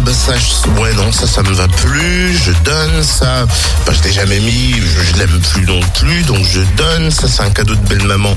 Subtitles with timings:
[0.00, 2.34] Ah bah ça, je- ouais non, ça, ça me va plus.
[2.38, 3.44] Je donne ça.
[3.86, 7.10] Bah je l'ai jamais mis, je, je l'aime plus non plus, donc je donne.
[7.10, 8.34] Ça, c'est un cadeau de belle maman.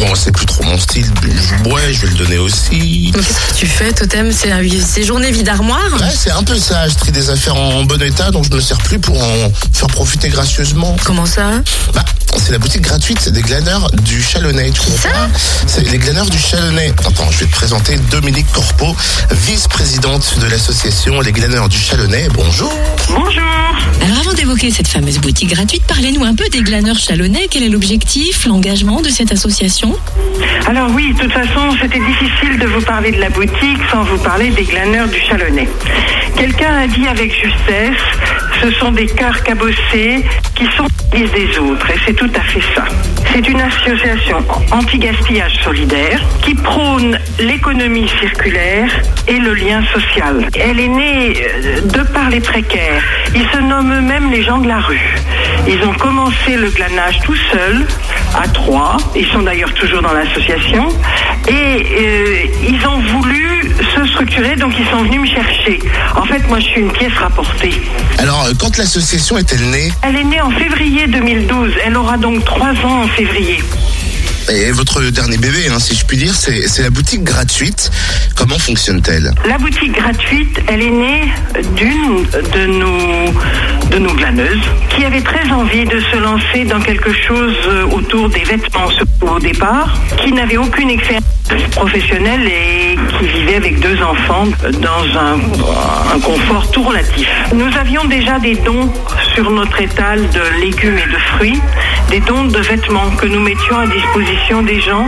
[0.00, 1.06] Bon, c'est plus trop mon style.
[1.22, 3.12] Je- Ouais, je vais le donner aussi.
[3.14, 4.32] Qu'est-ce que tu fais, Totem?
[4.32, 6.88] C'est journée vide armoire Ouais, c'est un peu ça.
[6.88, 9.88] Je trie des affaires en bon état, donc je me sers plus pour en faire
[9.88, 10.96] profiter gracieusement.
[11.04, 11.50] Comment ça?
[11.94, 12.04] Bah,
[12.38, 14.70] c'est la boutique gratuite des glaneurs du Chalonnais.
[14.70, 15.28] Tu comprends Ça
[15.66, 16.92] C'est les glaneurs du Chalonnais.
[17.06, 18.94] Attends, je vais te présenter Dominique Corpeau,
[19.30, 22.28] vice-présidente de l'association Les Glaneurs du Chalonnais.
[22.34, 22.72] Bonjour.
[23.08, 23.42] Bonjour.
[24.02, 27.48] Alors avant d'évoquer cette fameuse boutique gratuite, parlez-nous un peu des glaneurs chalonnais.
[27.50, 29.96] Quel est l'objectif, l'engagement de cette association
[30.66, 34.18] Alors oui, de toute façon, c'était difficile de vous parler de la boutique sans vous
[34.18, 35.68] parler des glaneurs du Chalonnais.
[36.36, 38.00] Quelqu'un a dit avec justesse,
[38.60, 42.60] ce sont des cœurs cabossés qui sont les des autres, et c'est tout à fait
[42.74, 42.84] ça.
[43.32, 44.38] C'est une association
[44.70, 48.90] anti-gaspillage solidaire qui prône l'économie circulaire
[49.26, 50.48] et le lien social.
[50.54, 53.02] Elle est née euh, de par les précaires.
[53.34, 55.14] Ils se nomment eux-mêmes les gens de la rue.
[55.66, 57.86] Ils ont commencé le glanage tout seuls,
[58.34, 58.96] à trois.
[59.16, 60.88] Ils sont d'ailleurs toujours dans l'association.
[61.48, 65.78] Et euh, ils ont voulu se structurer, donc ils sont venus me chercher.
[66.16, 67.72] En fait, moi, je suis une pièce rapportée.
[68.18, 69.92] Alors, euh, quand l'association est-elle née?
[70.02, 71.72] Elle est née en février 2012.
[71.84, 73.62] Elle aura donc trois ans en février.
[74.50, 77.90] Et votre dernier bébé, hein, si je puis dire, c'est c'est la boutique gratuite.
[78.38, 81.24] Comment fonctionne-t-elle La boutique gratuite, elle est née
[81.74, 82.22] d'une
[83.90, 87.56] de nos, glaneuses qui avait très envie de se lancer dans quelque chose
[87.92, 88.86] autour des vêtements
[89.22, 91.24] au départ, qui n'avait aucune expérience
[91.72, 94.46] professionnelle et qui vivait avec deux enfants
[94.80, 97.28] dans un confort tout relatif.
[97.52, 98.92] Nous avions déjà des dons
[99.34, 101.60] sur notre étal de légumes et de fruits,
[102.08, 105.06] des dons de vêtements que nous mettions à disposition des gens,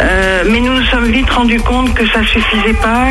[0.00, 3.08] Euh, mais nous nous sommes vite rendus compte que ça suffisait pas,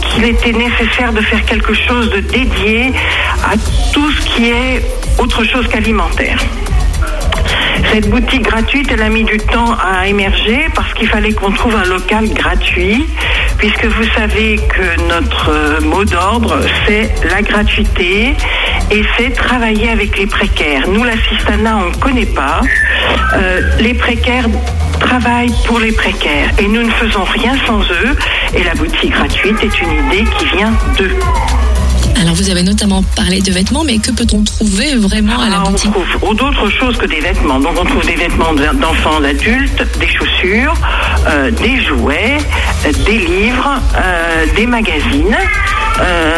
[0.00, 2.92] qu'il était nécessaire de faire quelque chose de dédié
[3.44, 3.54] à
[3.92, 4.82] tout ce qui est
[5.18, 6.38] autre chose qu'alimentaire.
[7.92, 11.76] Cette boutique gratuite, elle a mis du temps à émerger parce qu'il fallait qu'on trouve
[11.76, 13.06] un local gratuit,
[13.58, 18.34] puisque vous savez que notre euh, mot d'ordre, c'est la gratuité
[18.90, 20.88] et c'est travailler avec les précaires.
[20.88, 22.60] Nous, l'assistanat, on ne connaît pas.
[23.34, 24.46] Euh, les précaires
[25.00, 28.16] travaillent pour les précaires et nous ne faisons rien sans eux.
[28.54, 31.16] Et la boutique gratuite est une idée qui vient d'eux.
[32.20, 35.62] Alors vous avez notamment parlé de vêtements, mais que peut-on trouver vraiment à la Ah,
[35.66, 37.60] on boutique trouve d'autres choses que des vêtements.
[37.60, 40.74] Donc on trouve des vêtements d'enfants, d'adultes, des chaussures,
[41.28, 42.38] euh, des jouets,
[42.86, 45.36] euh, des livres, euh, des magazines,
[46.00, 46.33] euh,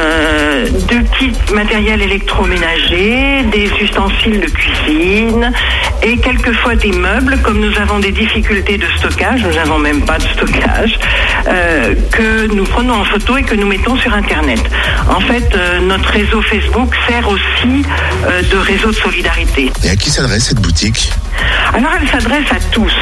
[1.55, 5.53] matériel électroménager, des ustensiles de cuisine
[6.03, 7.39] et quelquefois des meubles.
[7.43, 10.99] Comme nous avons des difficultés de stockage, nous n'avons même pas de stockage,
[11.47, 14.61] euh, que nous prenons en photo et que nous mettons sur Internet.
[15.09, 17.85] En fait, euh, notre réseau Facebook sert aussi
[18.25, 19.71] euh, de réseau de solidarité.
[19.85, 21.13] Et à qui s'adresse cette boutique?
[21.75, 22.93] Alors elle s'adresse à tous,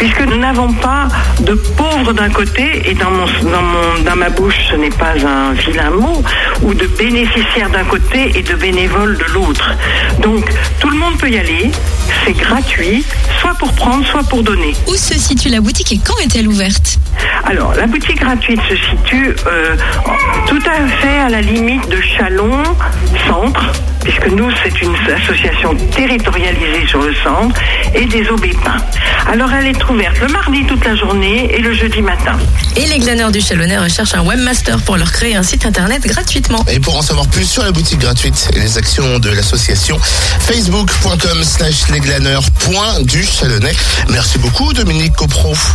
[0.00, 1.08] puisque nous n'avons pas
[1.40, 5.12] de pauvres d'un côté, et dans, mon, dans, mon, dans ma bouche ce n'est pas
[5.26, 6.22] un vilain mot,
[6.62, 9.72] ou de bénéficiaires d'un côté et de bénévoles de l'autre.
[10.20, 10.42] Donc
[10.80, 11.70] tout le monde peut y aller,
[12.24, 13.04] c'est gratuit,
[13.40, 14.72] soit pour prendre, soit pour donner.
[14.88, 16.98] Où se situe la boutique et quand est-elle ouverte?
[17.44, 19.76] Alors, la boutique gratuite se situe euh,
[20.46, 22.62] tout à fait à la limite de Chalon
[24.10, 27.60] puisque nous, c'est une association territorialisée sur le centre,
[27.94, 28.76] et des Aubépins.
[29.30, 32.36] Alors, elle est ouverte le mardi toute la journée et le jeudi matin.
[32.76, 36.64] Et les glaneurs du Chalonnais recherchent un webmaster pour leur créer un site internet gratuitement.
[36.68, 39.98] Et pour en savoir plus sur la boutique gratuite et les actions de l'association,
[40.40, 43.74] facebook.com slash lesglaneurs.du Chalonnais.
[44.08, 45.68] Merci beaucoup Dominique Coprof.